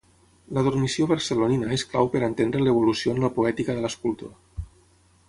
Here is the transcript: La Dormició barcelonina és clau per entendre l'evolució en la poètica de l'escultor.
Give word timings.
La 0.57 0.61
Dormició 0.67 1.05
barcelonina 1.11 1.69
és 1.77 1.85
clau 1.91 2.09
per 2.15 2.21
entendre 2.29 2.65
l'evolució 2.69 3.15
en 3.17 3.21
la 3.27 3.31
poètica 3.39 3.77
de 3.81 3.85
l'escultor. 3.85 4.33